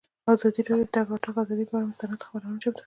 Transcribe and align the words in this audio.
ازادي 0.33 0.61
راډیو 0.69 0.87
د 0.87 0.89
د 0.89 0.91
تګ 0.95 1.07
راتګ 1.11 1.35
ازادي 1.41 1.65
پر 1.67 1.75
اړه 1.77 1.87
مستند 1.89 2.23
خپرونه 2.27 2.57
چمتو 2.63 2.73
کړې. 2.73 2.79